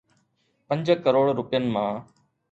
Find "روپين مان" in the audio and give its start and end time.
1.39-1.91